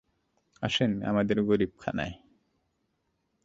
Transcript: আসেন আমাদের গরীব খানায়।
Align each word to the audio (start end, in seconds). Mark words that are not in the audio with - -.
আসেন 0.63 0.91
আমাদের 1.03 1.37
গরীব 1.43 1.71
খানায়। 1.79 2.15